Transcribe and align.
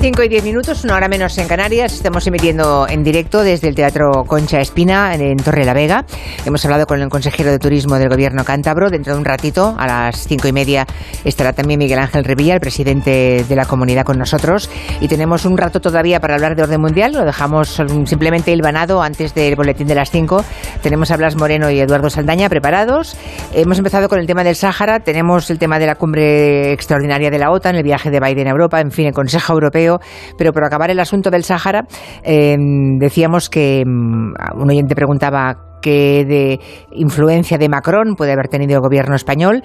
5 0.00 0.22
y 0.22 0.28
10 0.28 0.44
minutos, 0.44 0.82
una 0.84 0.96
hora 0.96 1.08
menos 1.08 1.36
en 1.36 1.46
Canarias. 1.46 1.92
Estamos 1.92 2.26
emitiendo 2.26 2.88
en 2.88 3.02
directo 3.02 3.42
desde 3.42 3.68
el 3.68 3.74
Teatro 3.74 4.24
Concha 4.26 4.58
Espina 4.58 5.14
en 5.14 5.36
Torre 5.36 5.66
la 5.66 5.74
Vega. 5.74 6.06
Hemos 6.46 6.64
hablado 6.64 6.86
con 6.86 7.02
el 7.02 7.10
consejero 7.10 7.50
de 7.50 7.58
Turismo 7.58 7.98
del 7.98 8.08
Gobierno 8.08 8.42
cántabro. 8.42 8.88
Dentro 8.88 9.12
de 9.12 9.18
un 9.18 9.26
ratito, 9.26 9.76
a 9.78 9.86
las 9.86 10.26
cinco 10.26 10.48
y 10.48 10.52
media, 10.52 10.86
estará 11.26 11.52
también 11.52 11.78
Miguel 11.78 11.98
Ángel 11.98 12.24
Revilla, 12.24 12.54
el 12.54 12.60
presidente 12.60 13.44
de 13.46 13.54
la 13.56 13.66
comunidad, 13.66 14.06
con 14.06 14.16
nosotros. 14.16 14.70
Y 15.02 15.08
tenemos 15.08 15.44
un 15.44 15.58
rato 15.58 15.80
todavía 15.80 16.18
para 16.18 16.36
hablar 16.36 16.56
de 16.56 16.62
orden 16.62 16.80
mundial. 16.80 17.12
Lo 17.12 17.26
dejamos 17.26 17.82
simplemente 18.06 18.52
hilvanado 18.52 19.02
antes 19.02 19.34
del 19.34 19.54
boletín 19.54 19.86
de 19.86 19.96
las 19.96 20.10
5. 20.10 20.42
Tenemos 20.82 21.10
a 21.10 21.18
Blas 21.18 21.36
Moreno 21.36 21.70
y 21.70 21.78
Eduardo 21.78 22.08
Saldaña 22.08 22.48
preparados. 22.48 23.18
Hemos 23.52 23.76
empezado 23.76 24.08
con 24.08 24.18
el 24.18 24.26
tema 24.26 24.44
del 24.44 24.56
Sáhara. 24.56 25.00
Tenemos 25.00 25.50
el 25.50 25.58
tema 25.58 25.78
de 25.78 25.84
la 25.84 25.96
cumbre 25.96 26.72
extraordinaria 26.72 27.30
de 27.30 27.38
la 27.38 27.50
OTAN, 27.50 27.76
el 27.76 27.82
viaje 27.82 28.10
de 28.10 28.18
Biden 28.18 28.46
a 28.46 28.52
Europa, 28.52 28.80
en 28.80 28.92
fin, 28.92 29.08
el 29.08 29.12
Consejo 29.12 29.52
Europeo 29.52 29.89
pero 30.38 30.52
por 30.52 30.64
acabar 30.64 30.90
el 30.90 31.00
asunto 31.00 31.30
del 31.30 31.44
Sáhara, 31.44 31.86
em, 32.22 32.98
decíamos 32.98 33.48
que 33.48 33.82
mm, 33.84 34.60
un 34.60 34.70
oyente 34.70 34.94
preguntaba 34.94 35.70
qué 35.80 36.24
de 36.24 36.60
influencia 36.92 37.58
de 37.58 37.68
Macron 37.68 38.14
puede 38.16 38.32
haber 38.32 38.48
tenido 38.48 38.74
el 38.74 38.80
gobierno 38.80 39.14
español 39.14 39.62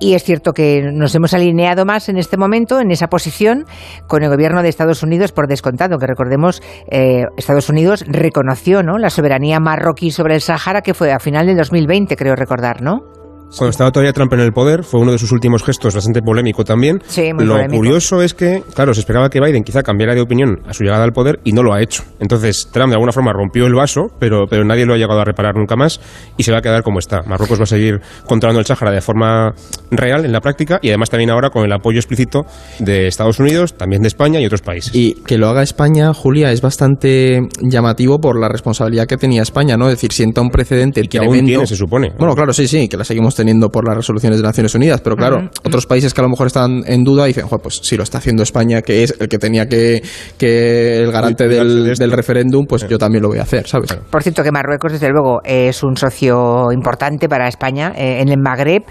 y 0.00 0.14
es 0.14 0.24
cierto 0.24 0.52
que 0.52 0.90
nos 0.92 1.14
hemos 1.14 1.34
alineado 1.34 1.84
más 1.84 2.08
en 2.08 2.16
este 2.16 2.36
momento 2.36 2.80
en 2.80 2.90
esa 2.90 3.08
posición 3.08 3.64
con 4.06 4.22
el 4.22 4.30
gobierno 4.30 4.62
de 4.62 4.68
Estados 4.68 5.02
Unidos 5.02 5.32
por 5.32 5.46
descontado 5.46 5.98
que 5.98 6.06
recordemos 6.06 6.62
eh, 6.90 7.24
Estados 7.36 7.68
Unidos 7.68 8.04
reconoció 8.06 8.82
¿no? 8.82 8.98
la 8.98 9.10
soberanía 9.10 9.60
marroquí 9.60 10.10
sobre 10.10 10.34
el 10.34 10.40
Sáhara 10.40 10.82
que 10.82 10.94
fue 10.94 11.12
a 11.12 11.18
final 11.18 11.46
del 11.46 11.56
2020 11.56 12.16
creo 12.16 12.34
recordar 12.34 12.82
¿no? 12.82 13.17
Cuando 13.56 13.70
estaba 13.70 13.90
todavía 13.90 14.12
Trump 14.12 14.32
en 14.34 14.40
el 14.40 14.52
poder, 14.52 14.84
fue 14.84 15.00
uno 15.00 15.12
de 15.12 15.18
sus 15.18 15.32
últimos 15.32 15.62
gestos 15.64 15.94
bastante 15.94 16.20
polémico 16.22 16.64
también. 16.64 17.02
Sí, 17.06 17.32
muy 17.32 17.46
lo 17.46 17.66
curioso 17.68 18.22
es 18.22 18.34
que, 18.34 18.62
claro, 18.74 18.92
se 18.94 19.00
esperaba 19.00 19.30
que 19.30 19.40
Biden 19.40 19.64
quizá 19.64 19.82
cambiara 19.82 20.14
de 20.14 20.20
opinión 20.20 20.60
a 20.66 20.74
su 20.74 20.84
llegada 20.84 21.04
al 21.04 21.12
poder 21.12 21.40
y 21.44 21.52
no 21.52 21.62
lo 21.62 21.72
ha 21.72 21.82
hecho. 21.82 22.04
Entonces, 22.20 22.68
Trump 22.72 22.90
de 22.90 22.94
alguna 22.94 23.12
forma 23.12 23.32
rompió 23.32 23.66
el 23.66 23.74
vaso, 23.74 24.08
pero, 24.18 24.46
pero 24.48 24.64
nadie 24.64 24.84
lo 24.84 24.94
ha 24.94 24.96
llegado 24.96 25.20
a 25.20 25.24
reparar 25.24 25.56
nunca 25.56 25.76
más 25.76 26.00
y 26.36 26.42
se 26.42 26.52
va 26.52 26.58
a 26.58 26.62
quedar 26.62 26.82
como 26.82 26.98
está. 26.98 27.22
Marruecos 27.22 27.58
va 27.58 27.64
a 27.64 27.66
seguir 27.66 28.00
controlando 28.26 28.60
el 28.60 28.66
Sáhara 28.66 28.90
de 28.90 29.00
forma 29.00 29.54
real 29.90 30.24
en 30.24 30.32
la 30.32 30.40
práctica 30.40 30.78
y 30.82 30.88
además 30.88 31.08
también 31.10 31.30
ahora 31.30 31.50
con 31.50 31.64
el 31.64 31.72
apoyo 31.72 31.98
explícito 31.98 32.44
de 32.78 33.06
Estados 33.06 33.40
Unidos, 33.40 33.74
también 33.74 34.02
de 34.02 34.08
España 34.08 34.40
y 34.40 34.46
otros 34.46 34.60
países. 34.60 34.94
Y 34.94 35.14
que 35.26 35.38
lo 35.38 35.48
haga 35.48 35.62
España, 35.62 36.12
Julia, 36.12 36.52
es 36.52 36.60
bastante 36.60 37.40
llamativo 37.62 38.20
por 38.20 38.38
la 38.38 38.48
responsabilidad 38.48 39.06
que 39.06 39.16
tenía 39.16 39.42
España, 39.42 39.76
¿no? 39.76 39.86
Es 39.88 39.94
decir, 39.94 40.12
sienta 40.12 40.40
un 40.42 40.50
precedente 40.50 41.00
y 41.00 41.08
que 41.08 41.18
aún 41.18 41.46
tiene, 41.46 41.66
se 41.66 41.76
supone. 41.76 42.12
Bueno, 42.18 42.34
claro, 42.34 42.52
sí, 42.52 42.68
sí, 42.68 42.88
que 42.88 42.96
la 42.96 43.04
seguimos 43.04 43.34
teniendo 43.38 43.70
por 43.70 43.86
la 43.86 43.94
resolución 43.94 44.34
de 44.34 44.42
Naciones 44.42 44.74
Unidas, 44.74 45.00
pero 45.00 45.16
claro, 45.16 45.48
otros 45.64 45.86
países 45.86 46.12
que 46.12 46.20
a 46.20 46.24
lo 46.24 46.28
mejor 46.28 46.48
están 46.48 46.82
en 46.86 47.04
duda 47.04 47.24
dicen, 47.24 47.46
pues 47.62 47.80
si 47.82 47.96
lo 47.96 48.02
está 48.02 48.18
haciendo 48.18 48.42
España, 48.42 48.82
que 48.82 49.04
es 49.04 49.14
el 49.18 49.28
que 49.28 49.38
tenía 49.38 49.66
que, 49.66 50.02
que 50.36 50.98
el 50.98 51.12
garante 51.12 51.48
del, 51.48 51.94
del 51.96 52.12
referéndum, 52.12 52.66
pues 52.66 52.86
yo 52.88 52.98
también 52.98 53.22
lo 53.22 53.28
voy 53.28 53.38
a 53.38 53.42
hacer, 53.42 53.66
¿sabes? 53.66 53.96
Por 54.10 54.22
cierto, 54.22 54.42
que 54.42 54.50
Marruecos, 54.50 54.92
desde 54.92 55.08
luego, 55.08 55.40
es 55.44 55.82
un 55.82 55.96
socio 55.96 56.72
importante 56.72 57.28
para 57.28 57.48
España 57.48 57.92
eh, 57.96 58.20
en 58.20 58.28
el 58.28 58.38
Magreb 58.38 58.82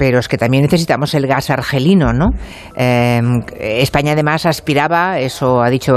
pero 0.00 0.18
es 0.18 0.28
que 0.28 0.38
también 0.38 0.62
necesitamos 0.62 1.12
el 1.12 1.26
gas 1.26 1.50
argelino, 1.50 2.14
¿no? 2.14 2.30
Em, 2.74 3.42
España 3.60 4.12
además 4.12 4.46
aspiraba, 4.46 5.18
eso 5.18 5.60
ha 5.60 5.68
dicho 5.68 5.92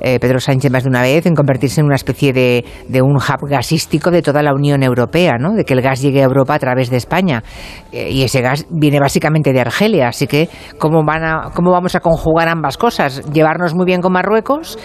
eh, 0.00 0.18
Pedro 0.18 0.40
Sánchez 0.40 0.72
más 0.72 0.82
de 0.82 0.88
una 0.88 1.02
vez, 1.02 1.24
en 1.24 1.36
convertirse 1.36 1.80
en 1.80 1.86
una 1.86 1.94
especie 1.94 2.32
de, 2.32 2.64
de, 2.88 3.00
un 3.00 3.14
hub 3.14 3.48
gasístico 3.48 4.10
de 4.10 4.22
toda 4.22 4.42
la 4.42 4.52
Unión 4.52 4.82
Europea, 4.82 5.34
¿no? 5.38 5.52
De 5.52 5.64
que 5.64 5.74
el 5.74 5.82
gas 5.82 6.02
llegue 6.02 6.20
a 6.20 6.24
Europa 6.24 6.56
a 6.56 6.58
través 6.58 6.90
de 6.90 6.96
España. 6.96 7.44
Eh, 7.92 8.10
y 8.10 8.24
ese 8.24 8.40
gas 8.40 8.66
viene 8.70 8.98
básicamente 8.98 9.52
de 9.52 9.60
Argelia, 9.60 10.08
así 10.08 10.26
que 10.26 10.48
¿cómo, 10.80 11.04
van 11.04 11.22
a, 11.22 11.50
¿cómo 11.54 11.70
vamos 11.70 11.94
a 11.94 12.00
conjugar 12.00 12.48
ambas 12.48 12.76
cosas? 12.76 13.22
Llevarnos 13.32 13.72
muy 13.72 13.86
bien 13.86 14.00
con 14.00 14.12
Marruecos, 14.14 14.80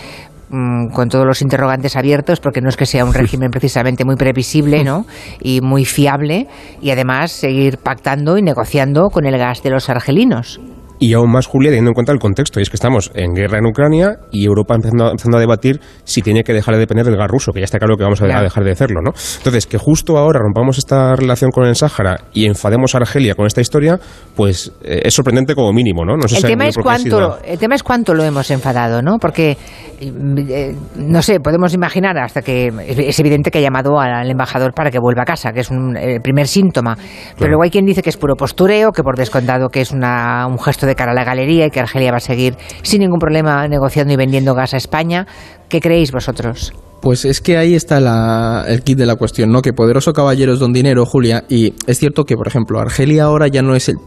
Mm, 0.52 0.88
con 0.90 1.10
todos 1.10 1.28
los 1.28 1.44
interrogantes 1.44 1.96
abiertos, 1.96 2.40
porque 2.40 2.60
no 2.60 2.70
es 2.70 2.78
que 2.78 2.88
sea 2.88 3.06
un 3.06 3.14
régimen 3.14 3.52
precisamente 3.52 4.04
muy 4.04 4.16
previsible 4.16 4.84
¿no? 4.84 5.06
y 5.40 5.62
muy 5.62 5.86
fiable, 5.86 6.48
y 6.82 6.90
además 6.90 7.32
seguir 7.32 7.78
pactando 7.78 8.36
y 8.38 8.42
negociando 8.42 9.10
con 9.10 9.26
el 9.26 9.38
gas 9.38 9.62
de 9.62 9.70
los 9.70 9.90
argelinos. 9.90 10.60
Y 11.00 11.14
aún 11.14 11.32
más, 11.32 11.48
Julia, 11.48 11.70
teniendo 11.70 11.92
en 11.92 11.94
cuenta 11.94 12.12
el 12.12 12.20
contexto, 12.20 12.60
y 12.60 12.64
es 12.64 12.70
que 12.70 12.76
estamos 12.76 13.10
en 13.14 13.34
guerra 13.34 13.60
en 13.60 13.66
Ucrania 13.66 14.18
y 14.32 14.46
Europa 14.46 14.76
empezando, 14.76 15.12
empezando 15.12 15.38
a 15.38 15.40
debatir 15.40 15.80
si 16.04 16.22
tiene 16.22 16.44
que 16.44 16.52
dejar 16.52 16.74
de 16.76 16.82
depender 16.82 17.06
del 17.06 17.16
gas 17.16 17.30
ruso, 17.30 17.54
que 17.54 17.62
ya 17.62 17.66
está 17.66 17.80
claro 17.80 17.96
que 17.96 18.04
vamos 18.04 18.22
a, 18.22 18.26
dejar 18.26 18.64
de 18.66 18.72
hacerlo, 18.72 19.00
¿no? 19.02 19.12
Entonces, 19.38 19.66
que 19.66 19.78
justo 19.78 20.18
ahora 20.18 20.40
rompamos 20.40 20.78
esta 20.78 21.16
relación 21.16 21.52
con 21.52 21.66
el 21.66 21.76
Sáhara 21.76 22.20
y 22.34 22.48
enfademos 22.48 22.96
a 22.96 22.98
Argelia 22.98 23.34
con 23.34 23.48
esta 23.48 23.62
historia, 23.62 23.98
pues 24.36 24.74
eh, 24.84 25.04
es 25.06 25.14
sorprendente 25.14 25.56
como 25.56 25.72
mínimo, 25.72 26.04
¿no? 26.04 26.16
el, 26.16 26.42
tema 26.42 26.68
es 26.68 26.78
cuánto, 26.78 27.40
el 27.44 27.58
tema 27.58 27.76
es 27.76 27.84
cuánto 27.84 28.14
lo 28.14 28.24
hemos 28.26 28.52
enfadado, 28.52 29.02
¿no? 29.02 29.20
Porque, 29.20 29.58
eh, 30.02 30.76
no 30.98 31.22
sé, 31.22 31.40
podemos 31.40 31.74
imaginar 31.74 32.18
hasta 32.18 32.42
que 32.42 32.68
es 32.88 33.20
evidente 33.22 33.52
que 33.52 33.60
ha 33.60 33.62
llamado 33.62 34.00
al 34.00 34.30
embajador 34.30 34.74
para 34.74 34.92
que 34.92 35.00
vuelva 35.00 35.22
a 35.22 35.26
casa, 35.26 35.54
que 35.54 35.62
es 35.62 35.70
un 35.70 35.98
primer 36.22 36.48
síntoma. 36.48 36.98
Pero 37.38 37.52
luego 37.52 37.64
hay 37.64 37.70
quien 37.70 37.86
dice 37.86 38.02
que 38.02 38.10
es 38.10 38.18
puro 38.18 38.36
postureo, 38.36 38.92
que 38.92 39.02
por 39.02 39.16
descontado 39.16 39.70
que 39.70 39.80
es 39.80 39.92
una, 39.92 40.46
un 40.46 40.60
gesto 40.60 40.89
de 40.90 40.96
cara 40.96 41.12
a 41.12 41.16
la 41.16 41.24
galería 41.24 41.68
y 41.68 41.70
que 41.70 41.80
Argelia 41.80 42.12
va 42.12 42.18
a 42.18 42.22
seguir 42.22 42.58
sin 42.82 43.02
ningún 43.02 43.20
problema 43.20 43.68
negociando 43.68 44.14
y 44.14 44.18
vendiendo 44.18 44.54
gas 44.54 44.74
a 44.74 44.78
España. 44.78 45.26
¿Qué 45.70 45.80
creéis 45.80 46.12
vosotros? 46.12 46.74
Pues 47.02 47.24
es 47.24 47.40
que 47.40 47.58
ahí 47.58 47.76
está 47.76 48.66
el 48.68 48.84
kit 48.84 48.98
de 48.98 49.06
la 49.06 49.16
cuestión, 49.16 49.52
¿no? 49.52 49.62
Que 49.62 49.72
poderoso 49.72 50.12
caballero 50.12 50.54
es 50.54 50.60
don 50.60 50.74
dinero, 50.74 51.06
Julia. 51.06 51.46
Y 51.48 51.74
es 51.88 51.98
cierto 51.98 52.26
que, 52.26 52.36
por 52.36 52.48
ejemplo, 52.48 52.80
Argelia 52.80 53.24
ahora 53.24 53.48
ya 53.48 53.62
no 53.62 53.74
es 53.74 53.88
el, 53.88 53.98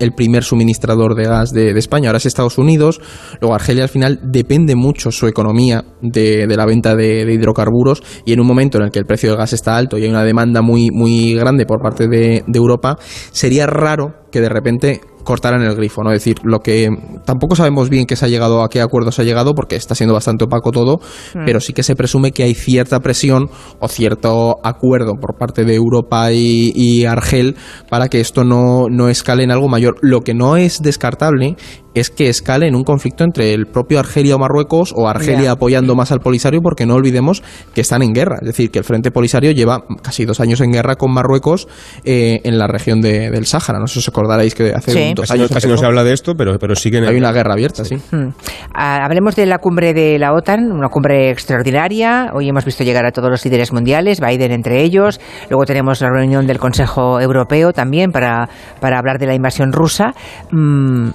el 0.00 0.12
primer 0.12 0.42
suministrador 0.42 1.14
de 1.14 1.24
gas 1.24 1.52
de, 1.52 1.70
España, 1.78 2.08
ahora 2.08 2.16
es 2.16 2.26
Estados 2.26 2.58
Unidos. 2.58 3.00
Luego 3.40 3.54
Argelia 3.54 3.84
al 3.84 3.88
final 3.88 4.18
depende 4.24 4.74
mucho 4.74 5.12
su 5.12 5.28
economía 5.28 5.84
de, 6.02 6.46
la 6.48 6.66
venta 6.66 6.96
de, 6.96 7.22
hidrocarburos 7.32 8.02
y 8.24 8.32
en 8.32 8.40
un 8.40 8.48
momento 8.48 8.78
en 8.78 8.84
el 8.84 8.90
que 8.90 8.98
el 8.98 9.06
precio 9.06 9.30
del 9.30 9.38
gas 9.38 9.52
está 9.52 9.76
alto 9.76 9.96
y 9.96 10.02
hay 10.02 10.10
una 10.10 10.24
demanda 10.24 10.60
muy, 10.60 10.90
muy 10.90 11.34
grande 11.34 11.66
por 11.66 11.80
parte 11.80 12.08
de 12.08 12.42
Europa, 12.52 12.96
sería 13.30 13.66
raro 13.66 14.14
que 14.32 14.40
de 14.40 14.48
repente 14.48 15.00
cortaran 15.24 15.62
el 15.62 15.74
grifo, 15.74 16.02
¿no? 16.02 16.12
Es 16.12 16.20
decir, 16.20 16.38
lo 16.44 16.60
que 16.60 16.88
tampoco 17.24 17.56
sabemos 17.56 17.88
bien 17.88 18.06
que 18.06 18.16
se 18.16 18.24
ha 18.24 18.28
llegado 18.28 18.62
a 18.62 18.68
qué 18.68 18.80
acuerdo 18.80 19.12
se 19.12 19.22
ha 19.22 19.24
llegado 19.24 19.54
porque 19.54 19.76
está 19.76 19.94
siendo 19.94 20.14
bastante 20.14 20.44
opaco 20.44 20.70
todo, 20.72 21.00
hmm. 21.34 21.44
pero 21.44 21.60
sí 21.60 21.72
que 21.72 21.82
se 21.82 21.96
presume 21.96 22.32
que 22.32 22.42
hay 22.42 22.54
cierta 22.54 23.00
presión 23.00 23.48
o 23.78 23.88
cierto 23.88 24.56
acuerdo 24.62 25.14
por 25.14 25.36
parte 25.36 25.64
de 25.64 25.74
Europa 25.74 26.32
y, 26.32 27.04
Argel 27.04 27.56
para 27.88 28.08
que 28.08 28.20
esto 28.20 28.44
no, 28.44 28.88
no 28.90 29.08
escale 29.08 29.42
en 29.42 29.50
algo 29.50 29.68
mayor. 29.68 29.96
Lo 30.02 30.20
que 30.20 30.34
no 30.34 30.56
es 30.56 30.82
descartable 30.82 31.56
es 31.94 32.10
que 32.10 32.28
escale 32.28 32.66
en 32.66 32.74
un 32.74 32.84
conflicto 32.84 33.24
entre 33.24 33.52
el 33.52 33.66
propio 33.66 33.98
Argelia 33.98 34.36
o 34.36 34.38
Marruecos 34.38 34.92
o 34.96 35.08
Argelia 35.08 35.52
apoyando 35.52 35.94
más 35.94 36.12
al 36.12 36.20
Polisario 36.20 36.60
porque 36.62 36.86
no 36.86 36.94
olvidemos 36.94 37.42
que 37.74 37.80
están 37.80 38.02
en 38.02 38.12
guerra. 38.12 38.36
Es 38.40 38.46
decir, 38.46 38.70
que 38.70 38.78
el 38.78 38.84
Frente 38.84 39.10
Polisario 39.10 39.50
lleva 39.50 39.84
casi 40.02 40.24
dos 40.24 40.40
años 40.40 40.60
en 40.60 40.72
guerra 40.72 40.96
con 40.96 41.12
Marruecos 41.12 41.68
eh, 42.04 42.40
en 42.44 42.58
la 42.58 42.66
región 42.66 43.00
del 43.00 43.46
Sáhara. 43.46 43.78
No 43.78 43.86
sé 43.86 43.94
si 43.94 43.98
os 44.00 44.08
acordaréis 44.08 44.54
que 44.54 44.72
hace 44.72 45.14
dos 45.14 45.30
años... 45.30 45.50
Casi 45.50 45.68
no 45.68 45.76
se 45.76 45.86
habla 45.86 46.04
de 46.04 46.12
esto, 46.12 46.34
pero, 46.36 46.58
pero 46.58 46.74
siguen... 46.74 47.04
Hay 47.04 47.16
una 47.16 47.32
guerra 47.32 47.54
abierta, 47.54 47.84
sí. 47.84 47.96
Hmm. 48.10 48.28
Ah, 48.74 49.04
hablemos 49.04 49.36
de 49.36 49.46
la 49.46 49.58
cumbre 49.58 49.92
de 49.92 50.18
la 50.18 50.32
OTAN, 50.32 50.70
una 50.70 50.88
cumbre 50.88 51.30
extraordinaria. 51.30 52.30
Hoy 52.32 52.48
hemos 52.48 52.64
visto 52.64 52.84
llegar 52.84 53.04
a 53.04 53.10
todos 53.10 53.30
los 53.30 53.44
líderes 53.44 53.72
mundiales, 53.72 54.20
Biden 54.20 54.52
entre 54.52 54.82
ellos. 54.82 55.20
Luego 55.48 55.64
tenemos 55.64 56.00
la 56.00 56.10
reunión 56.10 56.46
del 56.46 56.58
Consejo 56.58 57.20
Europeo 57.20 57.72
también 57.72 58.10
para, 58.12 58.48
para 58.80 58.98
hablar 58.98 59.18
de 59.18 59.26
la 59.26 59.34
invasión 59.34 59.72
rusa. 59.72 60.14
Mm, 60.50 61.10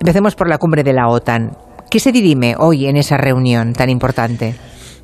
Empecemos 0.00 0.34
por 0.34 0.48
la 0.48 0.56
cumbre 0.56 0.82
de 0.82 0.94
la 0.94 1.08
OTAN. 1.08 1.50
¿Qué 1.90 2.00
se 2.00 2.10
dirime 2.10 2.54
hoy 2.58 2.86
en 2.86 2.96
esa 2.96 3.18
reunión 3.18 3.74
tan 3.74 3.90
importante? 3.90 4.54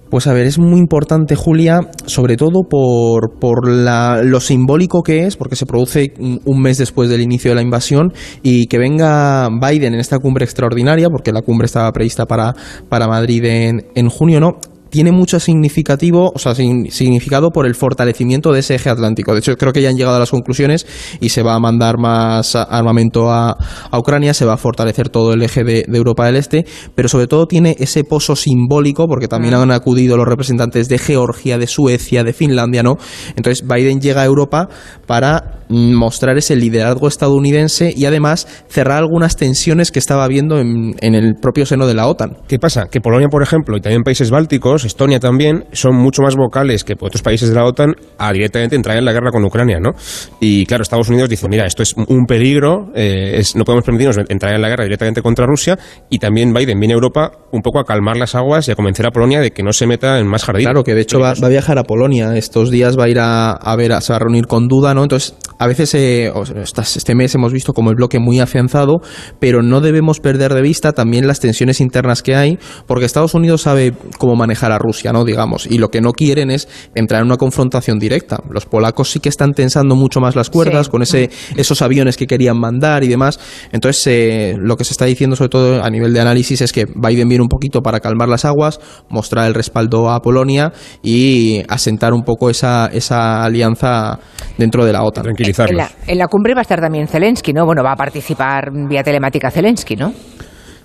Pues 0.09 0.27
a 0.27 0.33
ver, 0.33 0.47
es 0.47 0.59
muy 0.59 0.79
importante, 0.79 1.35
Julia, 1.37 1.81
sobre 2.07 2.37
todo 2.37 2.63
por, 2.63 3.39
por 3.39 3.69
lo 3.69 4.41
simbólico 4.41 5.03
que 5.03 5.27
es, 5.27 5.37
porque 5.37 5.57
se 5.57 5.67
produce 5.67 6.15
un 6.19 6.63
mes 6.63 6.79
después 6.79 7.11
del 7.11 7.21
inicio 7.21 7.51
de 7.51 7.57
la 7.57 7.63
invasión, 7.63 8.15
y 8.43 8.69
que 8.69 8.79
venga 8.79 9.49
Biden 9.51 9.93
en 9.93 10.01
esta 10.01 10.19
cumbre 10.19 10.45
extraordinaria, 10.45 11.11
porque 11.11 11.33
la 11.33 11.43
cumbre 11.43 11.67
estaba 11.67 11.93
prevista 11.93 12.25
para, 12.25 12.55
para 12.89 13.07
Madrid 13.07 13.45
en, 13.45 13.87
en 13.95 14.09
junio, 14.09 14.41
¿no? 14.41 14.61
Tiene 14.97 15.13
mucho 15.13 15.39
significativo, 15.39 16.33
o 16.35 16.39
sea, 16.39 16.55
significado 16.55 17.51
por 17.51 17.67
el 17.67 17.75
fortalecimiento 17.75 18.51
de 18.51 18.61
ese 18.61 18.77
eje 18.77 18.89
atlántico. 18.89 19.35
De 19.35 19.41
hecho, 19.41 19.55
creo 19.59 19.71
que 19.75 19.83
ya 19.83 19.91
han 19.91 19.97
llegado 19.99 20.17
a 20.17 20.21
las 20.21 20.31
conclusiones 20.31 20.87
y 21.21 21.29
se 21.29 21.43
va 21.43 21.55
a 21.55 21.61
mandar 21.61 21.99
más 21.99 22.57
armamento 22.57 23.31
a, 23.31 23.59
Ucrania, 23.93 24.33
se 24.33 24.47
va 24.47 24.55
a 24.55 24.57
fortalecer 24.57 25.11
todo 25.11 25.35
el 25.35 25.43
eje 25.43 25.65
de, 25.65 25.85
Europa 25.93 26.25
del 26.25 26.37
Este, 26.37 26.65
pero 26.95 27.11
sobre 27.11 27.27
todo 27.27 27.47
tiene 27.47 27.77
ese 27.79 28.05
pozo 28.05 28.37
simbólico, 28.37 29.07
porque 29.07 29.29
también 29.29 29.53
mm. 29.53 29.65
han 29.65 29.71
acudido 29.73 30.17
los 30.17 30.27
representantes 30.27 30.89
de 30.89 30.97
Georgia, 30.97 31.59
de 31.59 31.67
Suecia, 31.67 32.25
de 32.25 32.33
Finlandia, 32.33 32.83
¿no? 32.83 32.97
Entonces, 33.37 33.69
Biden 33.69 34.01
llega 34.01 34.23
a 34.23 34.25
Europa 34.25 34.71
para 35.07 35.66
mostrar 35.69 36.37
ese 36.39 36.57
liderazgo 36.57 37.09
estadounidense 37.09 37.93
y 37.97 38.05
además 38.05 38.47
cerrar 38.69 38.99
algunas 38.99 39.37
tensiones 39.37 39.91
que 39.91 39.99
estaba 39.99 40.25
habiendo 40.25 40.59
en, 40.59 40.95
el 41.01 41.35
propio 41.41 41.67
seno 41.67 41.87
de 41.87 41.95
la 41.95 42.07
OTAN. 42.07 42.37
¿Qué 42.49 42.59
pasa? 42.59 42.87
Que 42.91 43.01
Polonia, 43.01 43.29
por 43.29 43.43
ejemplo, 43.43 43.77
y 43.77 43.81
también 43.81 44.03
países 44.03 44.31
bálticos, 44.31 44.85
Estonia 44.85 45.21
también, 45.21 45.65
son 45.73 45.97
mucho 45.97 46.23
más 46.23 46.37
vocales 46.37 46.85
que 46.85 46.95
otros 46.95 47.23
países 47.23 47.49
de 47.49 47.55
la 47.55 47.65
OTAN 47.65 47.95
a 48.19 48.33
directamente 48.33 48.77
entrar 48.77 48.97
en 48.97 49.05
la 49.05 49.13
guerra 49.13 49.31
con 49.31 49.45
Ucrania, 49.45 49.79
¿no? 49.81 49.93
Y 50.41 50.67
claro, 50.67 50.83
Estados 50.83 51.09
Unidos 51.09 51.29
dice, 51.29 51.49
mira, 51.49 51.67
esto 51.67 51.83
es 51.83 51.95
un 51.97 52.27
peligro, 52.27 52.91
eh, 52.95 53.43
no 53.55 53.65
podemos 53.65 53.85
permitirnos 53.85 54.19
entrar 54.29 54.55
en 54.55 54.63
la 54.63 54.69
guerra 54.69 54.85
directamente 54.85 55.23
contra 55.23 55.47
Rusia 55.47 55.79
y 56.11 56.19
también 56.19 56.53
Biden 56.53 56.79
viene 56.79 56.95
a 56.95 56.97
Europa 56.97 57.33
un 57.53 57.63
poco 57.63 57.79
a 57.79 57.85
calmar 57.85 58.17
las 58.17 58.35
aguas 58.35 58.69
y 58.69 58.73
a 58.73 58.75
convencer 58.75 59.07
a 59.07 59.11
Polonia 59.11 59.41
de 59.41 59.51
que 59.51 59.63
no 59.63 59.73
se 59.73 59.87
meta 59.87 60.19
en 60.19 60.27
más 60.27 60.45
jardines. 60.45 60.67
Claro, 60.67 60.85
que 60.85 60.95
de 60.95 61.03
hecho 61.03 61.19
va, 61.19 61.31
a 61.31 61.49
viajar 61.49 61.79
a 61.79 61.85
Polonia, 61.85 62.37
estos 62.37 62.71
días 62.71 62.99
va 62.99 63.05
a 63.05 63.09
ir 63.09 63.19
a, 63.21 63.77
ver, 63.77 63.93
a, 63.93 64.01
se 64.01 64.13
va 64.13 64.17
a 64.17 64.21
reunir 64.21 64.47
con 64.47 64.69
Duda, 64.69 64.95
¿no? 64.95 65.03
Entonces, 65.03 65.37
a 65.59 65.67
veces 65.67 65.95
eh, 65.95 66.33
este 66.79 67.15
mes 67.15 67.35
hemos 67.35 67.53
visto 67.53 67.73
como 67.73 67.91
el 67.91 67.97
bloque 67.97 68.19
muy 68.19 68.41
afianzado, 68.41 69.01
pero 69.39 69.63
no 69.63 69.81
debemos 69.81 70.21
perder 70.21 70.55
de 70.55 70.63
vista 70.63 70.93
también 70.93 71.27
las 71.27 71.41
tensiones 71.41 71.81
internas 71.81 72.23
que 72.23 72.37
hay, 72.37 72.59
porque 72.87 73.05
Estados 73.05 73.35
Unidos 73.35 73.63
sabe 73.63 73.95
cómo 74.19 74.35
manejar 74.37 74.73
a 74.73 74.79
Rusia, 74.79 75.13
¿no? 75.13 75.25
Digamos, 75.25 75.67
y 75.67 75.79
lo 75.79 75.91
que 75.91 76.01
no 76.01 76.13
quieren 76.13 76.51
es 76.51 76.69
entrar 76.95 77.21
en 77.21 77.27
una 77.27 77.37
confrontación 77.37 77.99
directa. 77.99 78.39
Los 78.51 78.67
polacos 78.67 79.11
sí 79.11 79.21
que 79.21 79.29
están 79.29 79.53
tensando 79.53 79.97
mucho 79.97 80.21
más 80.21 80.37
las 80.37 80.51
cuerdas 80.51 80.89
con 80.89 81.03
ese, 81.03 81.31
esos 81.57 81.83
aviones 81.83 82.17
que 82.17 82.27
querían 82.27 82.59
mandar 82.59 83.05
y 83.05 83.09
demás. 83.09 83.39
Entonces, 83.73 84.07
eh, 84.07 84.55
lo 84.59 84.77
que 84.77 84.85
se 84.85 84.93
está 84.93 85.05
diciendo, 85.05 85.37
sobre 85.37 85.49
todo 85.49 85.83
a 85.83 85.91
nivel 85.91 86.13
de 86.13 86.21
análisis, 86.21 86.61
es 86.61 86.73
que 86.73 86.87
Biden 86.87 87.29
viene 87.29 87.43
un 87.43 87.49
poquito 87.49 87.83
para 87.83 88.01
calmar 88.01 88.29
las 88.29 88.45
aguas, 88.45 88.81
mostrar 89.09 89.47
el 89.47 89.55
respaldo 89.55 90.11
a 90.11 90.21
Polonia 90.21 90.73
y 91.03 91.63
asentar 91.69 92.13
un 92.13 92.23
poco 92.23 92.51
esa, 92.51 92.87
esa 92.93 93.45
alianza 93.45 94.19
dentro 94.59 94.85
de 94.85 94.93
la 94.93 95.03
OTAN. 95.03 95.25
En 95.71 95.77
la, 95.77 95.91
en 96.07 96.19
la 96.19 96.27
cumbre 96.29 96.55
va 96.55 96.61
a 96.61 96.63
estar 96.63 96.81
también 96.81 97.07
Zelensky, 97.07 97.53
¿no? 97.53 97.65
Bueno, 97.65 97.83
va 97.83 97.93
a 97.93 97.97
participar 97.97 98.71
vía 98.89 99.03
telemática 99.03 99.51
Zelensky, 99.51 99.97
¿no? 99.97 100.13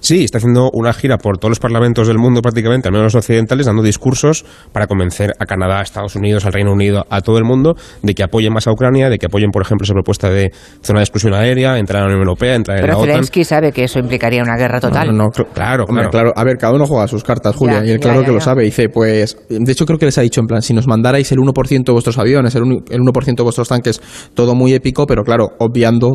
Sí, 0.01 0.23
está 0.23 0.39
haciendo 0.39 0.71
una 0.73 0.93
gira 0.93 1.17
por 1.17 1.37
todos 1.37 1.51
los 1.51 1.59
parlamentos 1.59 2.07
del 2.07 2.17
mundo 2.17 2.41
prácticamente, 2.41 2.87
al 2.87 2.91
menos 2.91 3.13
los 3.13 3.23
occidentales, 3.23 3.67
dando 3.67 3.83
discursos 3.83 4.43
para 4.73 4.87
convencer 4.87 5.33
a 5.39 5.45
Canadá, 5.45 5.79
a 5.79 5.83
Estados 5.83 6.15
Unidos, 6.15 6.43
al 6.45 6.53
Reino 6.53 6.73
Unido, 6.73 7.05
a 7.07 7.21
todo 7.21 7.37
el 7.37 7.43
mundo 7.43 7.75
de 8.01 8.15
que 8.15 8.23
apoyen 8.23 8.51
más 8.51 8.65
a 8.67 8.71
Ucrania, 8.71 9.09
de 9.09 9.19
que 9.19 9.27
apoyen, 9.27 9.51
por 9.51 9.61
ejemplo, 9.61 9.85
esa 9.85 9.93
propuesta 9.93 10.29
de 10.29 10.51
zona 10.81 10.99
de 10.99 11.03
exclusión 11.03 11.35
aérea, 11.35 11.77
entrar 11.77 12.01
a 12.01 12.05
la 12.05 12.07
Unión 12.07 12.21
Europea, 12.21 12.55
entrar 12.55 12.79
en 12.79 12.87
la 12.87 12.93
OTAN. 12.93 13.01
Pero 13.03 13.13
Zelensky 13.13 13.43
sabe 13.43 13.71
que 13.71 13.83
eso 13.83 13.99
implicaría 13.99 14.41
una 14.41 14.57
guerra 14.57 14.79
total. 14.79 15.15
No, 15.15 15.29
claro, 15.29 15.85
claro, 15.85 16.33
A 16.35 16.43
ver, 16.43 16.57
cada 16.57 16.73
uno 16.73 16.87
juega 16.87 17.07
sus 17.07 17.23
cartas, 17.23 17.55
Julia, 17.55 17.85
y 17.85 17.91
él 17.91 17.99
claro 17.99 18.23
que 18.23 18.31
lo 18.31 18.41
sabe. 18.41 18.63
Dice, 18.63 18.89
pues, 18.89 19.37
de 19.49 19.71
hecho 19.71 19.85
creo 19.85 19.99
que 19.99 20.05
les 20.05 20.17
ha 20.17 20.21
dicho 20.21 20.41
en 20.41 20.47
plan, 20.47 20.63
si 20.63 20.73
nos 20.73 20.87
mandarais 20.87 21.31
el 21.31 21.37
1% 21.37 21.83
de 21.85 21.91
vuestros 21.91 22.17
aviones, 22.17 22.55
el 22.55 22.63
1% 22.63 23.35
de 23.35 23.43
vuestros 23.43 23.67
tanques, 23.67 24.01
todo 24.33 24.55
muy 24.55 24.73
épico, 24.73 25.05
pero 25.05 25.23
claro, 25.23 25.49
obviando. 25.59 26.09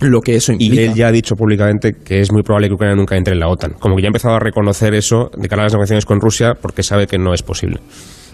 Lo 0.00 0.20
que 0.20 0.36
eso 0.36 0.52
implica. 0.52 0.74
Y 0.74 0.84
él 0.84 0.94
ya 0.94 1.08
ha 1.08 1.12
dicho 1.12 1.34
públicamente 1.36 1.94
que 2.04 2.20
es 2.20 2.32
muy 2.32 2.42
probable 2.42 2.68
que 2.68 2.74
Ucrania 2.74 2.96
nunca 2.96 3.16
entre 3.16 3.34
en 3.34 3.40
la 3.40 3.48
OTAN. 3.48 3.74
Como 3.78 3.96
que 3.96 4.02
ya 4.02 4.08
ha 4.08 4.10
empezado 4.10 4.34
a 4.34 4.40
reconocer 4.40 4.94
eso 4.94 5.30
de 5.36 5.48
cara 5.48 5.62
a 5.62 5.64
las 5.64 5.72
negociaciones 5.72 6.04
con 6.04 6.20
Rusia 6.20 6.54
porque 6.60 6.82
sabe 6.82 7.06
que 7.06 7.18
no 7.18 7.32
es 7.32 7.42
posible. 7.42 7.80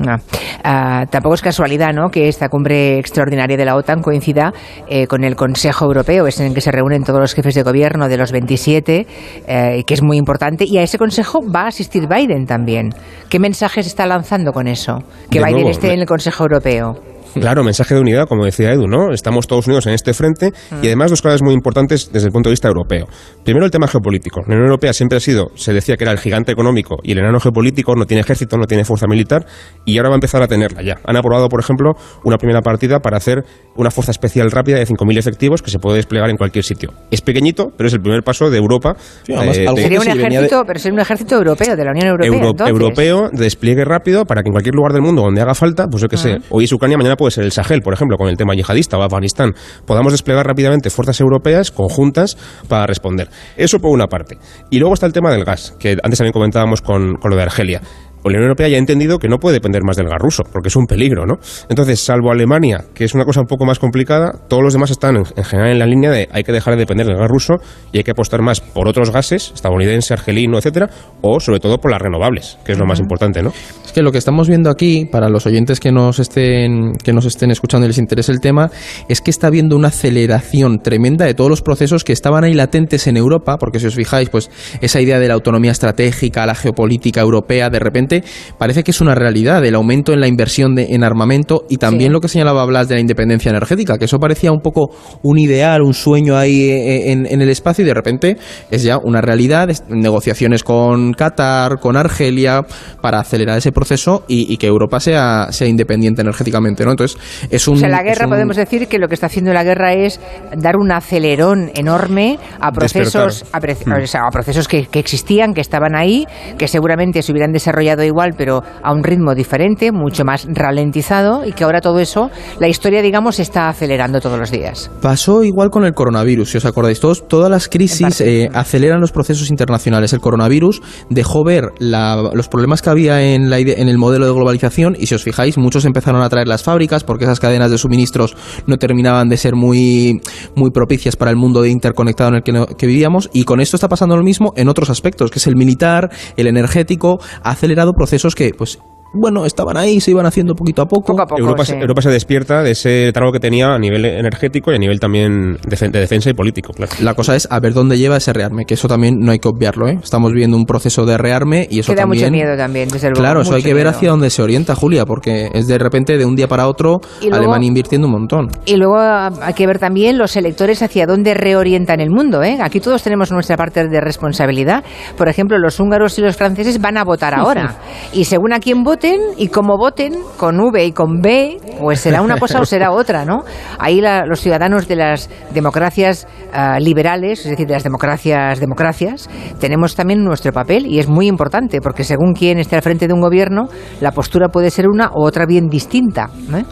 Ah, 0.06 0.18
ah, 0.64 1.06
tampoco 1.10 1.34
es 1.34 1.42
casualidad 1.42 1.92
¿no? 1.92 2.08
que 2.08 2.28
esta 2.28 2.48
cumbre 2.48 2.98
extraordinaria 2.98 3.56
de 3.56 3.64
la 3.64 3.76
OTAN 3.76 4.00
coincida 4.00 4.52
eh, 4.88 5.06
con 5.06 5.24
el 5.24 5.36
Consejo 5.36 5.84
Europeo, 5.84 6.26
es 6.26 6.40
en 6.40 6.46
el 6.46 6.54
que 6.54 6.62
se 6.62 6.72
reúnen 6.72 7.04
todos 7.04 7.20
los 7.20 7.34
jefes 7.34 7.54
de 7.54 7.62
gobierno 7.62 8.08
de 8.08 8.16
los 8.16 8.32
27, 8.32 9.06
eh, 9.46 9.84
que 9.86 9.94
es 9.94 10.02
muy 10.02 10.16
importante, 10.16 10.64
y 10.64 10.78
a 10.78 10.82
ese 10.82 10.96
Consejo 10.96 11.40
va 11.42 11.64
a 11.64 11.66
asistir 11.68 12.08
Biden 12.08 12.46
también. 12.46 12.90
¿Qué 13.28 13.38
mensajes 13.38 13.86
está 13.86 14.06
lanzando 14.06 14.52
con 14.52 14.68
eso? 14.68 14.98
Que 15.30 15.42
Biden 15.42 15.66
esté 15.66 15.92
en 15.92 16.00
el 16.00 16.06
Consejo 16.06 16.44
Europeo. 16.44 17.09
Claro, 17.34 17.64
mensaje 17.64 17.94
de 17.94 18.00
unidad, 18.00 18.26
como 18.26 18.44
decía 18.44 18.72
Edu, 18.72 18.86
¿no? 18.86 19.12
Estamos 19.12 19.46
todos 19.46 19.66
unidos 19.66 19.86
en 19.86 19.94
este 19.94 20.14
frente 20.14 20.52
y 20.82 20.86
además 20.86 21.10
dos 21.10 21.22
cosas 21.22 21.42
muy 21.42 21.54
importantes 21.54 22.10
desde 22.12 22.26
el 22.26 22.32
punto 22.32 22.48
de 22.48 22.52
vista 22.52 22.68
europeo. 22.68 23.06
Primero, 23.44 23.64
el 23.64 23.70
tema 23.70 23.86
geopolítico. 23.86 24.40
La 24.42 24.54
Unión 24.54 24.64
Europea 24.64 24.92
siempre 24.92 25.18
ha 25.18 25.20
sido, 25.20 25.50
se 25.54 25.72
decía 25.72 25.96
que 25.96 26.04
era 26.04 26.12
el 26.12 26.18
gigante 26.18 26.52
económico 26.52 26.96
y 27.02 27.12
el 27.12 27.18
enano 27.18 27.40
geopolítico, 27.40 27.94
no 27.94 28.06
tiene 28.06 28.22
ejército, 28.22 28.56
no 28.56 28.66
tiene 28.66 28.84
fuerza 28.84 29.06
militar 29.06 29.46
y 29.84 29.98
ahora 29.98 30.10
va 30.10 30.14
a 30.14 30.18
empezar 30.18 30.42
a 30.42 30.48
tenerla 30.48 30.82
ya. 30.82 30.96
Han 31.04 31.16
aprobado, 31.16 31.48
por 31.48 31.60
ejemplo, 31.60 31.92
una 32.24 32.36
primera 32.36 32.62
partida 32.62 33.00
para 33.00 33.16
hacer 33.16 33.44
una 33.76 33.90
fuerza 33.90 34.10
especial 34.10 34.50
rápida 34.50 34.78
de 34.78 34.86
5.000 34.86 35.18
efectivos 35.18 35.62
que 35.62 35.70
se 35.70 35.78
puede 35.78 35.96
desplegar 35.96 36.30
en 36.30 36.36
cualquier 36.36 36.64
sitio. 36.64 36.92
Es 37.10 37.22
pequeñito, 37.22 37.68
pero 37.76 37.88
es 37.88 37.94
el 37.94 38.00
primer 38.00 38.22
paso 38.22 38.50
de 38.50 38.58
Europa. 38.58 38.96
Eh, 39.26 39.66
sería 39.76 40.00
un 40.00 40.08
ejército, 40.08 40.64
pero 40.66 40.78
sería 40.78 40.94
un 40.94 41.00
ejército 41.00 41.36
europeo, 41.36 41.76
de 41.76 41.84
la 41.84 41.90
Unión 41.92 42.08
Europea. 42.08 42.68
Europeo, 42.68 43.30
de 43.32 43.50
despliegue 43.50 43.84
rápido 43.84 44.24
para 44.24 44.42
que 44.42 44.48
en 44.48 44.52
cualquier 44.52 44.74
lugar 44.74 44.92
del 44.92 45.02
mundo 45.02 45.22
donde 45.22 45.40
haga 45.40 45.54
falta, 45.54 45.86
pues 45.88 46.02
yo 46.02 46.08
que 46.08 46.16
sé, 46.16 46.38
hoy 46.50 46.64
es 46.64 46.72
Ucrania, 46.72 46.96
mañana 46.96 47.16
puede 47.20 47.32
ser 47.32 47.44
el 47.44 47.52
Sahel, 47.52 47.82
por 47.82 47.92
ejemplo 47.92 48.16
con 48.16 48.28
el 48.28 48.38
tema 48.38 48.54
yihadista 48.54 48.96
o 48.96 49.02
Afganistán, 49.02 49.52
podamos 49.84 50.12
desplegar 50.12 50.46
rápidamente 50.46 50.88
fuerzas 50.88 51.20
europeas 51.20 51.70
conjuntas 51.70 52.38
para 52.66 52.86
responder. 52.86 53.28
Eso 53.58 53.78
por 53.78 53.90
una 53.90 54.06
parte. 54.06 54.38
Y 54.70 54.78
luego 54.78 54.94
está 54.94 55.04
el 55.04 55.12
tema 55.12 55.30
del 55.30 55.44
gas, 55.44 55.76
que 55.78 55.98
antes 56.02 56.18
también 56.18 56.32
comentábamos 56.32 56.80
con, 56.80 57.16
con 57.16 57.30
lo 57.30 57.36
de 57.36 57.42
Argelia 57.42 57.82
la 58.28 58.36
Unión 58.36 58.42
Europea 58.44 58.68
ya 58.68 58.76
ha 58.76 58.78
entendido 58.78 59.18
que 59.18 59.28
no 59.28 59.38
puede 59.38 59.54
depender 59.54 59.82
más 59.82 59.96
del 59.96 60.06
gas 60.06 60.18
ruso, 60.18 60.42
porque 60.52 60.68
es 60.68 60.76
un 60.76 60.86
peligro, 60.86 61.26
¿no? 61.26 61.38
Entonces, 61.68 62.00
salvo 62.00 62.30
Alemania, 62.30 62.84
que 62.94 63.04
es 63.04 63.14
una 63.14 63.24
cosa 63.24 63.40
un 63.40 63.46
poco 63.46 63.64
más 63.64 63.78
complicada, 63.78 64.32
todos 64.48 64.62
los 64.62 64.72
demás 64.72 64.90
están 64.90 65.16
en, 65.16 65.24
general 65.44 65.72
en 65.72 65.78
la 65.78 65.86
línea 65.86 66.10
de 66.10 66.28
hay 66.30 66.44
que 66.44 66.52
dejar 66.52 66.74
de 66.74 66.80
depender 66.80 67.06
del 67.06 67.16
gas 67.16 67.28
ruso 67.28 67.54
y 67.92 67.98
hay 67.98 68.04
que 68.04 68.10
apostar 68.10 68.42
más 68.42 68.60
por 68.60 68.88
otros 68.88 69.10
gases, 69.10 69.52
estadounidense, 69.54 70.12
argelino, 70.12 70.58
etcétera, 70.58 70.90
o 71.22 71.40
sobre 71.40 71.60
todo 71.60 71.78
por 71.78 71.90
las 71.90 72.00
renovables, 72.00 72.58
que 72.64 72.72
es 72.72 72.78
lo 72.78 72.86
más 72.86 73.00
importante, 73.00 73.42
¿no? 73.42 73.52
Es 73.84 73.92
que 73.92 74.02
lo 74.02 74.12
que 74.12 74.18
estamos 74.18 74.48
viendo 74.48 74.70
aquí, 74.70 75.06
para 75.10 75.28
los 75.28 75.46
oyentes 75.46 75.80
que 75.80 75.90
nos 75.90 76.18
estén, 76.18 76.92
que 77.02 77.12
nos 77.12 77.24
estén 77.24 77.50
escuchando 77.50 77.86
y 77.86 77.88
les 77.88 77.98
interese 77.98 78.32
el 78.32 78.40
tema, 78.40 78.70
es 79.08 79.20
que 79.20 79.30
está 79.30 79.46
habiendo 79.46 79.76
una 79.76 79.88
aceleración 79.88 80.80
tremenda 80.80 81.24
de 81.24 81.34
todos 81.34 81.50
los 81.50 81.62
procesos 81.62 82.04
que 82.04 82.12
estaban 82.12 82.44
ahí 82.44 82.54
latentes 82.54 83.06
en 83.06 83.16
Europa, 83.16 83.56
porque 83.58 83.80
si 83.80 83.86
os 83.86 83.94
fijáis, 83.94 84.28
pues 84.28 84.50
esa 84.80 85.00
idea 85.00 85.18
de 85.18 85.28
la 85.28 85.34
autonomía 85.34 85.72
estratégica, 85.72 86.46
la 86.46 86.54
geopolítica 86.54 87.20
europea, 87.20 87.70
de 87.70 87.78
repente 87.78 88.09
parece 88.58 88.82
que 88.82 88.90
es 88.90 89.00
una 89.00 89.14
realidad, 89.14 89.64
el 89.64 89.74
aumento 89.74 90.12
en 90.12 90.20
la 90.20 90.28
inversión 90.28 90.78
en 90.78 91.04
armamento 91.04 91.64
y 91.68 91.76
también 91.76 92.12
lo 92.12 92.20
que 92.20 92.28
señalaba 92.28 92.64
Blas 92.66 92.88
de 92.88 92.94
la 92.96 93.00
independencia 93.00 93.50
energética, 93.50 93.98
que 93.98 94.04
eso 94.04 94.18
parecía 94.18 94.52
un 94.52 94.60
poco 94.60 94.90
un 95.22 95.38
ideal, 95.38 95.82
un 95.82 95.94
sueño 95.94 96.36
ahí 96.36 96.70
eh, 96.70 97.12
en, 97.12 97.26
el 97.26 97.48
espacio 97.48 97.84
y 97.84 97.86
de 97.86 97.94
repente 97.94 98.36
es 98.70 98.82
ya 98.82 98.98
una 98.98 99.20
realidad, 99.20 99.68
negociaciones 99.88 100.62
con 100.62 101.12
Qatar, 101.12 101.78
con 101.80 101.96
Argelia, 101.96 102.62
para 103.00 103.20
acelerar 103.20 103.58
ese 103.58 103.72
proceso 103.72 104.24
y, 104.28 104.56
que 104.56 104.66
Europa 104.66 105.00
sea, 105.00 105.48
sea 105.50 105.66
independiente 105.66 106.22
energéticamente, 106.22 106.84
¿no? 106.84 106.90
Entonces, 106.90 107.18
es 107.50 107.66
un... 107.66 107.76
O 107.76 107.78
sea, 107.78 107.88
la 107.88 108.02
guerra, 108.02 108.26
podemos 108.26 108.56
decir 108.56 108.88
que 108.88 108.98
lo 108.98 109.08
que 109.08 109.14
está 109.14 109.26
haciendo 109.26 109.52
la 109.52 109.64
guerra 109.64 109.94
es 109.94 110.20
dar 110.56 110.76
un 110.76 110.92
acelerón 110.92 111.70
enorme 111.74 112.38
a 112.60 112.72
procesos, 112.72 113.44
a, 113.52 113.58
a, 113.58 114.30
procesos 114.30 114.68
que, 114.68 114.86
que 114.86 114.98
existían, 114.98 115.54
que 115.54 115.60
estaban 115.60 115.96
ahí, 115.96 116.26
que 116.58 116.68
seguramente 116.68 117.22
se 117.22 117.32
hubieran 117.32 117.52
desarrollado 117.52 117.99
igual, 118.04 118.34
pero 118.36 118.62
a 118.82 118.92
un 118.92 119.02
ritmo 119.02 119.34
diferente, 119.34 119.92
mucho 119.92 120.24
más 120.24 120.46
ralentizado, 120.48 121.44
y 121.44 121.52
que 121.52 121.64
ahora 121.64 121.80
todo 121.80 121.98
eso, 121.98 122.30
la 122.58 122.68
historia, 122.68 123.02
digamos, 123.02 123.36
se 123.36 123.42
está 123.42 123.68
acelerando 123.68 124.20
todos 124.20 124.38
los 124.38 124.50
días. 124.50 124.90
Pasó 125.00 125.42
igual 125.42 125.70
con 125.70 125.84
el 125.84 125.92
coronavirus, 125.92 126.50
si 126.50 126.58
os 126.58 126.64
acordáis, 126.64 127.00
todos, 127.00 127.26
todas 127.28 127.50
las 127.50 127.68
crisis 127.68 128.20
eh, 128.20 128.50
aceleran 128.52 129.00
los 129.00 129.12
procesos 129.12 129.50
internacionales. 129.50 130.12
El 130.12 130.20
coronavirus 130.20 130.82
dejó 131.08 131.44
ver 131.44 131.64
los 131.78 132.48
problemas 132.48 132.82
que 132.82 132.90
había 132.90 133.34
en, 133.34 133.50
la, 133.50 133.58
en 133.58 133.88
el 133.88 133.98
modelo 133.98 134.26
de 134.26 134.32
globalización, 134.32 134.96
y 134.98 135.06
si 135.06 135.14
os 135.14 135.22
fijáis, 135.22 135.58
muchos 135.58 135.84
empezaron 135.84 136.22
a 136.22 136.28
traer 136.28 136.48
las 136.48 136.62
fábricas 136.62 137.04
porque 137.04 137.24
esas 137.24 137.40
cadenas 137.40 137.70
de 137.70 137.78
suministros 137.78 138.36
no 138.66 138.76
terminaban 138.76 139.28
de 139.28 139.36
ser 139.36 139.54
muy, 139.54 140.20
muy 140.54 140.70
propicias 140.70 141.16
para 141.16 141.30
el 141.30 141.36
mundo 141.36 141.64
interconectado 141.66 142.30
en 142.30 142.36
el 142.36 142.42
que, 142.42 142.74
que 142.76 142.86
vivíamos, 142.86 143.30
y 143.32 143.44
con 143.44 143.60
esto 143.60 143.76
está 143.76 143.88
pasando 143.88 144.16
lo 144.16 144.22
mismo 144.22 144.52
en 144.56 144.68
otros 144.68 144.90
aspectos, 144.90 145.30
que 145.30 145.38
es 145.38 145.46
el 145.46 145.56
militar, 145.56 146.10
el 146.36 146.46
energético, 146.46 147.20
ha 147.42 147.50
acelerado 147.50 147.89
procesos 147.94 148.34
que 148.34 148.52
pues 148.54 148.78
bueno, 149.12 149.44
estaban 149.44 149.76
ahí, 149.76 150.00
se 150.00 150.12
iban 150.12 150.26
haciendo 150.26 150.54
poquito 150.54 150.82
a 150.82 150.86
poco. 150.86 151.16
Europa, 151.36 152.02
se 152.02 152.10
despierta 152.10 152.62
de 152.62 152.72
ese 152.72 153.10
trago 153.12 153.32
que 153.32 153.40
tenía 153.40 153.74
a 153.74 153.78
nivel 153.78 154.04
energético 154.04 154.72
y 154.72 154.76
a 154.76 154.78
nivel 154.78 155.00
también 155.00 155.58
de, 155.66 155.88
defensa 155.88 156.30
y 156.30 156.34
político. 156.34 156.72
La 157.00 157.14
cosa 157.14 157.34
es 157.34 157.48
a 157.50 157.58
ver 157.60 157.72
dónde 157.72 157.98
lleva 157.98 158.16
ese 158.16 158.32
rearme, 158.32 158.64
que 158.64 158.74
eso 158.74 158.88
también 158.88 159.18
no 159.18 159.32
hay 159.32 159.38
que 159.38 159.48
obviarlo. 159.48 159.88
¿eh? 159.88 159.98
Estamos 160.02 160.32
viendo 160.32 160.56
un 160.56 160.64
proceso 160.64 161.04
de 161.04 161.18
rearme 161.18 161.66
y 161.70 161.80
eso 161.80 161.94
da 161.94 162.06
mucho 162.06 162.30
miedo 162.30 162.56
también, 162.56 162.88
desde 162.88 163.10
Claro, 163.10 163.42
eso 163.42 163.54
hay 163.54 163.62
que 163.62 163.74
ver 163.74 163.88
hacia 163.88 164.10
dónde 164.10 164.30
se 164.30 164.42
orienta, 164.42 164.74
Julia, 164.74 165.04
porque 165.04 165.50
es 165.52 165.66
de 165.66 165.78
repente 165.78 166.16
de 166.16 166.24
un 166.24 166.36
día 166.36 166.46
para 166.46 166.68
otro 166.68 167.00
Alemania 167.32 167.66
invirtiendo 167.66 168.06
un 168.06 168.12
montón. 168.12 168.48
Y 168.64 168.76
luego 168.76 168.98
hay 168.98 169.54
que 169.54 169.66
ver 169.66 169.78
también 169.78 170.18
los 170.18 170.36
electores 170.36 170.82
hacia 170.82 171.06
dónde 171.06 171.34
reorientan 171.34 172.00
el 172.00 172.10
mundo. 172.10 172.42
¿eh? 172.42 172.58
Aquí 172.60 172.80
todos 172.80 173.02
tenemos 173.02 173.32
nuestra 173.32 173.56
parte 173.56 173.88
de 173.88 174.00
responsabilidad. 174.00 174.84
Por 175.16 175.28
ejemplo, 175.28 175.58
los 175.58 175.80
húngaros 175.80 176.18
y 176.18 176.22
los 176.22 176.36
franceses 176.36 176.80
van 176.80 176.96
a 176.96 177.04
votar 177.04 177.34
ahora. 177.34 177.76
y 178.12 178.24
según 178.24 178.52
a 178.52 178.60
quién 178.60 178.84
voten 178.84 178.99
y 179.36 179.48
como 179.48 179.78
voten 179.78 180.14
con 180.36 180.60
V 180.60 180.84
y 180.84 180.92
con 180.92 181.20
B, 181.20 181.58
pues 181.80 182.00
será 182.00 182.20
una 182.22 182.38
cosa 182.38 182.60
o 182.60 182.66
será 182.66 182.92
otra, 182.92 183.24
¿no? 183.24 183.44
Ahí 183.78 184.02
los 184.26 184.40
ciudadanos 184.40 184.88
de 184.88 184.96
las 184.96 185.30
democracias 185.52 186.26
ah, 186.52 186.78
liberales, 186.78 187.40
es 187.40 187.50
decir, 187.50 187.66
de 187.66 187.74
las 187.74 187.82
democracias, 187.82 188.60
democracias, 188.60 189.28
tenemos 189.58 189.94
también 189.94 190.22
nuestro 190.22 190.52
papel 190.52 190.86
y 190.86 190.98
es 190.98 191.08
muy 191.08 191.28
importante 191.28 191.80
porque 191.80 192.04
según 192.04 192.34
quién 192.34 192.58
esté 192.58 192.76
al 192.76 192.82
frente 192.82 193.08
de 193.08 193.14
un 193.14 193.20
gobierno, 193.20 193.68
la 194.00 194.12
postura 194.12 194.48
puede 194.48 194.70
ser 194.70 194.88
una 194.88 195.10
u 195.14 195.24
otra 195.24 195.46
bien 195.46 195.68
distinta. 195.68 196.28
¿eh? 196.54 196.64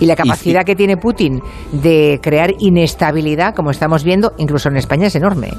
Y 0.00 0.06
la 0.06 0.16
capacidad 0.16 0.64
que 0.64 0.74
tiene 0.74 0.96
Putin 0.96 1.40
de 1.72 2.18
crear 2.22 2.50
inestabilidad, 2.58 3.54
como 3.54 3.70
estamos 3.70 4.02
viendo, 4.02 4.32
incluso 4.38 4.68
en 4.68 4.76
España, 4.76 5.06
es 5.06 5.14
enorme. 5.14 5.52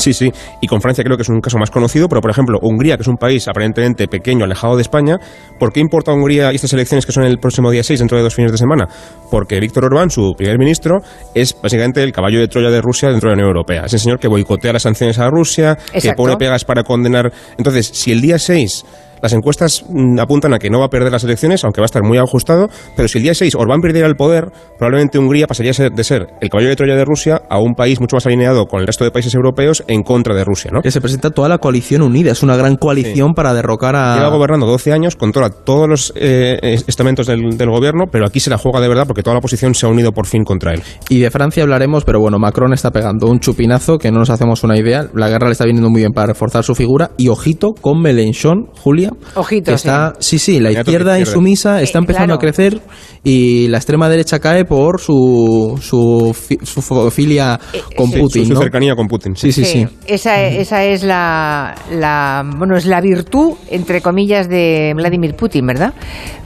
Sí, 0.00 0.14
sí. 0.14 0.32
Y 0.60 0.66
con 0.66 0.80
Francia 0.80 1.04
creo 1.04 1.16
que 1.16 1.22
es 1.22 1.28
un 1.28 1.40
caso 1.40 1.58
más 1.58 1.70
conocido, 1.70 2.08
pero 2.08 2.20
por 2.20 2.30
ejemplo, 2.30 2.58
Hungría, 2.62 2.96
que 2.96 3.02
es 3.02 3.08
un 3.08 3.16
país 3.16 3.46
aparentemente 3.48 4.08
pequeño, 4.08 4.44
alejado 4.44 4.76
de 4.76 4.82
España, 4.82 5.18
¿por 5.58 5.72
qué 5.72 5.80
importa 5.80 6.10
a 6.10 6.14
Hungría 6.14 6.50
estas 6.50 6.72
elecciones 6.72 7.04
que 7.06 7.12
son 7.12 7.24
el 7.24 7.38
próximo 7.38 7.70
día 7.70 7.82
6, 7.82 7.98
dentro 7.98 8.16
de 8.16 8.24
dos 8.24 8.34
fines 8.34 8.50
de 8.52 8.58
semana? 8.58 8.88
Porque 9.30 9.60
Víctor 9.60 9.84
Orbán, 9.84 10.10
su 10.10 10.32
primer 10.36 10.58
ministro, 10.58 10.98
es 11.34 11.54
básicamente 11.60 12.02
el 12.02 12.12
caballo 12.12 12.40
de 12.40 12.48
Troya 12.48 12.70
de 12.70 12.80
Rusia 12.80 13.10
dentro 13.10 13.28
de 13.28 13.36
la 13.36 13.42
Unión 13.42 13.48
Europea. 13.48 13.82
Es 13.84 13.92
el 13.92 14.00
señor 14.00 14.18
que 14.18 14.28
boicotea 14.28 14.72
las 14.72 14.82
sanciones 14.82 15.18
a 15.18 15.28
Rusia, 15.28 15.76
que 15.92 16.12
pone 16.14 16.36
pegas 16.36 16.64
para 16.64 16.82
condenar. 16.82 17.32
Entonces, 17.58 17.86
si 17.86 18.12
el 18.12 18.20
día 18.20 18.38
6 18.38 18.84
las 19.22 19.32
encuestas 19.32 19.84
mm, 19.88 20.18
apuntan 20.18 20.54
a 20.54 20.58
que 20.58 20.70
no 20.70 20.78
va 20.80 20.86
a 20.86 20.88
perder 20.90 21.12
las 21.12 21.24
elecciones, 21.24 21.64
aunque 21.64 21.80
va 21.80 21.84
a 21.84 21.86
estar 21.86 22.02
muy 22.02 22.18
ajustado, 22.18 22.68
pero 22.96 23.08
si 23.08 23.18
el 23.18 23.24
día 23.24 23.34
6 23.34 23.54
Orbán 23.54 23.80
perdiera 23.80 24.06
el 24.08 24.16
poder, 24.16 24.50
probablemente 24.78 25.18
Hungría 25.18 25.46
pasaría 25.46 25.70
a 25.72 25.74
ser- 25.74 25.92
de 25.92 26.04
ser 26.04 26.26
el 26.40 26.48
caballo 26.48 26.68
de 26.68 26.76
Troya 26.76 26.96
de 26.96 27.04
Rusia 27.04 27.42
a 27.48 27.58
un 27.58 27.74
país 27.74 28.00
mucho 28.00 28.16
más 28.16 28.26
alineado 28.26 28.66
con 28.66 28.80
el 28.80 28.86
resto 28.86 29.04
de 29.04 29.10
países 29.10 29.34
europeos 29.34 29.82
en 29.88 30.02
contra 30.02 30.34
de 30.34 30.44
Rusia, 30.44 30.70
¿no? 30.72 30.80
Que 30.82 30.90
se 30.90 31.00
presenta 31.00 31.30
toda 31.30 31.48
la 31.48 31.58
coalición 31.58 32.02
unida, 32.02 32.32
es 32.32 32.42
una 32.42 32.56
gran 32.56 32.76
coalición 32.76 33.34
para 33.34 33.52
derrocar 33.54 33.96
a... 33.96 34.16
Lleva 34.16 34.28
gobernando 34.30 34.66
12 34.66 34.92
años, 34.92 35.16
controla 35.16 35.50
todos 35.50 35.88
los 35.88 36.12
eh, 36.16 36.58
estamentos 36.86 37.26
del, 37.26 37.56
del 37.56 37.70
gobierno, 37.70 38.04
pero 38.10 38.26
aquí 38.26 38.40
se 38.40 38.50
la 38.50 38.58
juega 38.58 38.80
de 38.80 38.88
verdad 38.88 39.06
porque 39.06 39.22
toda 39.22 39.34
la 39.34 39.38
oposición 39.38 39.74
se 39.74 39.86
ha 39.86 39.88
unido 39.88 40.12
por 40.12 40.26
fin 40.26 40.44
contra 40.44 40.72
él. 40.72 40.82
Y 41.08 41.18
de 41.20 41.30
Francia 41.30 41.62
hablaremos, 41.62 42.04
pero 42.04 42.20
bueno, 42.20 42.38
Macron 42.38 42.72
está 42.72 42.90
pegando 42.90 43.26
un 43.28 43.40
chupinazo 43.40 43.98
que 43.98 44.10
no 44.10 44.18
nos 44.20 44.30
hacemos 44.30 44.62
una 44.64 44.78
idea. 44.78 45.06
La 45.14 45.28
guerra 45.28 45.46
le 45.46 45.52
está 45.52 45.64
viniendo 45.64 45.90
muy 45.90 46.00
bien 46.00 46.12
para 46.12 46.28
reforzar 46.28 46.64
su 46.64 46.74
figura. 46.74 47.10
Y 47.16 47.28
ojito 47.28 47.72
con 47.80 48.00
Mélenchon, 48.00 48.66
Julia. 48.82 49.09
Ojito, 49.34 49.70
que 49.70 49.74
está, 49.74 50.14
sí, 50.18 50.38
sí, 50.38 50.60
la 50.60 50.70
izquierda 50.72 51.18
insumisa 51.18 51.80
está 51.82 51.98
Eh, 51.98 52.02
empezando 52.02 52.26
claro. 52.26 52.34
a 52.36 52.38
crecer 52.40 52.80
y 53.24 53.68
la 53.68 53.78
extrema 53.78 54.08
derecha 54.08 54.38
cae 54.38 54.64
por 54.64 55.00
su, 55.00 55.78
su, 55.82 56.34
fi- 56.34 56.58
su 56.64 56.80
filia 57.10 57.58
con 57.96 58.08
sí. 58.10 58.18
Putin, 58.20 58.42
su, 58.42 58.48
su 58.48 58.54
¿no? 58.54 58.60
cercanía 58.60 58.94
con 58.94 59.06
Putin. 59.06 59.36
Sí, 59.36 59.52
sí, 59.52 59.64
sí. 59.64 59.86
Esa, 60.06 60.42
esa 60.42 60.84
es 60.84 61.02
la, 61.04 61.74
la, 61.92 62.42
bueno, 62.56 62.76
es 62.76 62.86
la 62.86 63.00
virtud, 63.00 63.54
entre 63.70 64.00
comillas, 64.00 64.48
de 64.48 64.92
Vladimir 64.96 65.34
Putin, 65.34 65.66
¿verdad? 65.66 65.92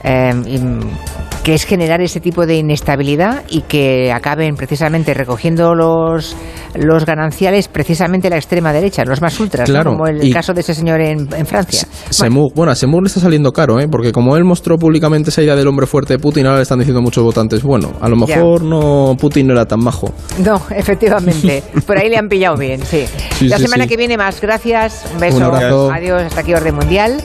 Eh, 0.03 0.31
y- 0.47 1.34
que 1.45 1.53
es 1.53 1.63
generar 1.63 2.01
ese 2.01 2.19
tipo 2.19 2.47
de 2.47 2.55
inestabilidad 2.55 3.43
y 3.47 3.61
que 3.61 4.11
acaben 4.11 4.55
precisamente 4.55 5.13
recogiendo 5.13 5.75
los, 5.75 6.35
los 6.73 7.05
gananciales 7.05 7.67
precisamente 7.67 8.31
la 8.31 8.37
extrema 8.37 8.73
derecha, 8.73 9.05
los 9.05 9.21
más 9.21 9.39
ultras, 9.39 9.69
¿no? 9.69 9.75
Claro, 9.75 9.91
como 9.91 10.07
el 10.07 10.33
caso 10.33 10.55
de 10.55 10.61
ese 10.61 10.73
señor 10.73 11.01
en, 11.01 11.29
en 11.35 11.45
Francia. 11.45 11.87
Semur, 12.09 12.51
bueno, 12.55 12.71
a 12.71 12.75
Semur 12.75 13.03
le 13.03 13.07
está 13.09 13.19
saliendo 13.19 13.53
caro, 13.53 13.79
¿eh? 13.79 13.87
porque 13.87 14.11
como 14.11 14.35
él 14.35 14.43
mostró 14.43 14.79
públicamente 14.79 15.29
esa 15.29 15.43
idea 15.43 15.55
del 15.55 15.67
hombre 15.67 15.85
fuerte 15.85 16.13
de 16.13 16.19
Putin, 16.19 16.47
ahora 16.47 16.57
le 16.57 16.63
están 16.63 16.79
diciendo 16.79 17.03
muchos 17.03 17.23
votantes, 17.23 17.61
bueno, 17.61 17.91
a 18.01 18.09
lo 18.09 18.15
Ya. 18.25 18.37
mejor 18.37 18.63
no 18.63 19.15
Putin 19.15 19.45
no 19.45 19.53
era 19.53 19.65
tan 19.65 19.83
majo. 19.83 20.11
No, 20.43 20.59
efectivamente. 20.75 21.61
Por 21.85 21.99
ahí 21.99 22.09
le 22.09 22.17
han 22.17 22.27
pillado 22.27 22.57
bien, 22.57 22.83
sí. 22.83 23.05
Sí, 23.37 23.49
la 23.49 23.57
sí, 23.57 23.65
semana 23.65 23.83
sí. 23.83 23.89
que 23.91 23.97
viene 23.97 24.17
más. 24.17 24.41
Gracias. 24.41 25.05
Un 25.13 25.19
beso. 25.19 25.37
Un 25.37 25.43
abrazo. 25.43 25.91
Adiós. 25.91 26.23
Hasta 26.23 26.41
aquí 26.41 26.55
Orden 26.55 26.73
Mundial. 26.73 27.21